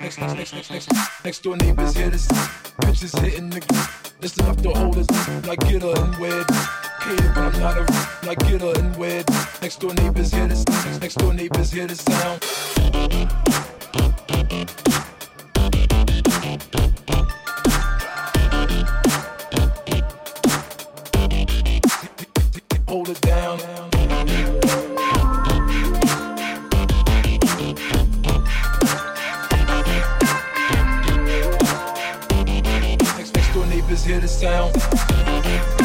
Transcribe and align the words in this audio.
next, 0.00 0.18
next, 0.18 0.34
next, 0.34 0.52
next, 0.54 0.70
next, 0.70 1.24
next, 1.24 1.42
door 1.42 1.56
neighbors 1.56 1.96
here 1.96 2.10
to. 2.10 2.51
is 33.90 34.04
here 34.04 34.20
to 34.20 34.28
sound. 34.28 35.81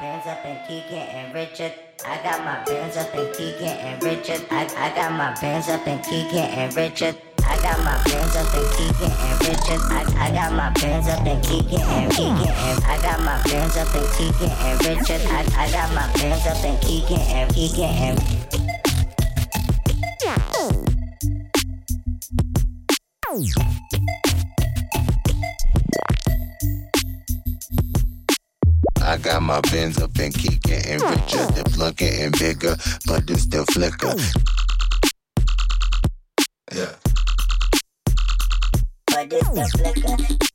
Bands 0.00 0.26
up 0.26 0.44
and 0.44 0.68
keep 0.68 0.88
getting 0.88 1.32
richer. 1.32 1.72
I 2.06 2.22
got 2.22 2.44
my 2.44 2.62
bands 2.64 2.96
up 2.96 3.12
and 3.14 3.34
keep 3.34 3.58
getting 3.58 3.98
richer. 4.00 4.38
I, 4.50 4.66
I 4.76 4.94
got 4.94 5.12
my 5.12 5.34
bands 5.40 5.68
up 5.68 5.86
and 5.86 6.04
keep 6.04 6.30
getting 6.30 6.74
richer. 6.76 7.14
I 7.44 7.56
got 7.62 7.78
my 7.82 8.00
bands 8.04 8.36
up 8.36 8.54
and 8.54 8.70
keep 8.76 8.98
getting 8.98 9.48
richer. 9.48 9.78
I, 9.90 10.04
I 10.16 10.30
got 10.30 10.52
my 10.52 10.70
bands 10.70 11.08
up 11.08 11.26
and 11.26 11.42
keep 11.42 11.68
getting, 11.68 12.10
keep 12.10 12.36
getting. 12.38 12.84
I 12.84 12.98
got 13.02 13.22
my 13.24 13.42
bands 13.42 13.76
up 13.76 13.94
and 13.94 14.08
keep 14.14 14.38
getting 14.38 14.78
richer. 14.86 15.18
I, 15.28 15.46
I 15.56 15.70
got 15.72 15.92
my 15.92 16.12
bands 16.12 16.46
up 16.46 16.64
and 16.64 16.80
keep 16.80 17.08
getting, 17.08 17.48
keep 17.48 17.74
getting. 17.74 18.37
My 29.48 29.62
bins 29.72 29.96
up 29.96 30.10
and 30.18 30.34
keep 30.34 30.62
getting 30.62 30.98
richer. 31.00 31.46
The 31.56 31.64
plug 31.72 31.96
getting 31.96 32.32
bigger, 32.38 32.76
but 33.06 33.26
they 33.26 33.36
still 33.36 33.64
flicker. 33.72 34.14
Yeah. 36.74 36.92
But 39.06 39.32
it's 39.32 39.48
the 39.48 39.64
flicker. 39.78 40.47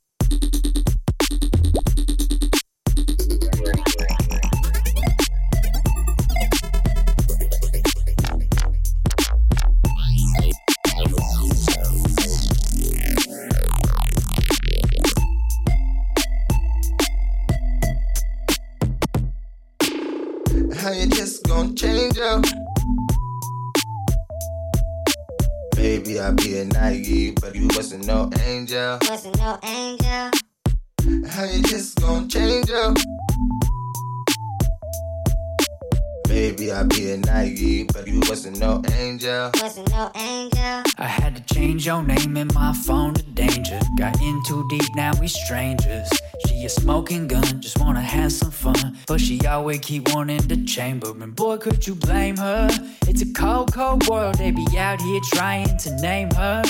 Strangers. 45.44 46.08
She 46.46 46.64
a 46.64 46.68
smoking 46.68 47.28
gun, 47.28 47.60
just 47.60 47.78
wanna 47.78 48.00
have 48.00 48.32
some 48.32 48.50
fun. 48.50 48.96
But 49.06 49.20
she 49.20 49.40
always 49.46 49.80
keep 49.80 50.12
wanting 50.14 50.46
the 50.48 50.64
chamber. 50.64 51.10
And 51.10 51.36
boy, 51.36 51.58
could 51.58 51.86
you 51.86 51.94
blame 51.94 52.36
her? 52.38 52.68
It's 53.06 53.22
a 53.22 53.32
cold, 53.32 53.72
cold 53.74 54.06
world, 54.08 54.36
they 54.36 54.50
be 54.50 54.66
out 54.78 55.00
here 55.00 55.20
trying 55.32 55.76
to 55.78 55.96
name 55.96 56.30
her. 56.32 56.62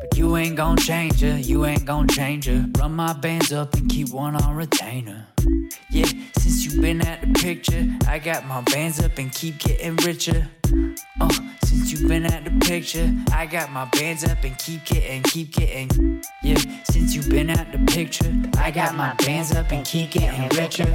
But 0.00 0.18
you 0.18 0.36
ain't 0.36 0.56
gon' 0.56 0.76
change 0.76 1.20
her, 1.20 1.38
you 1.38 1.66
ain't 1.66 1.84
gon' 1.84 2.08
change 2.08 2.46
her. 2.46 2.66
Run 2.78 2.92
my 2.94 3.12
bands 3.12 3.52
up 3.52 3.74
and 3.74 3.88
keep 3.88 4.10
one 4.10 4.34
on 4.34 4.56
retainer. 4.56 5.26
Yeah, 5.90 6.06
since 6.38 6.64
you 6.64 6.80
been 6.80 7.00
at 7.02 7.20
the 7.20 7.32
picture, 7.40 7.86
I 8.08 8.18
got 8.18 8.46
my 8.46 8.60
bands 8.62 9.00
up 9.00 9.18
and 9.18 9.32
keep 9.32 9.58
getting 9.58 9.96
richer. 9.96 10.48
Uh, 11.20 11.30
since 11.76 12.00
you 12.00 12.08
been 12.08 12.24
at 12.24 12.44
the 12.44 12.50
picture, 12.66 13.12
I 13.32 13.46
got 13.46 13.70
my 13.70 13.84
bands 13.86 14.24
up 14.24 14.42
and 14.44 14.56
keep 14.58 14.84
getting, 14.84 15.22
keep 15.24 15.52
getting. 15.52 16.22
Yeah, 16.42 16.58
since 16.84 17.14
you 17.14 17.22
been 17.22 17.50
at 17.50 17.70
the 17.70 17.78
picture, 17.92 18.32
I 18.58 18.70
got 18.70 18.94
my 18.94 19.14
bands 19.14 19.54
up 19.54 19.70
and 19.72 19.84
keep 19.84 20.12
getting 20.12 20.48
richer. 20.58 20.90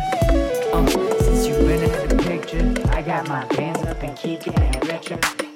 Uh, 0.73 0.87
since 1.19 1.47
you 1.47 1.53
been 1.55 1.83
at 1.83 2.09
the 2.09 2.15
picture, 2.23 2.73
I 2.89 3.01
got 3.01 3.27
my 3.27 3.45
bands 3.47 3.81
up 3.81 4.01
and 4.01 4.17
keep 4.17 4.43
getting 4.43 4.79
richer. 4.87 5.50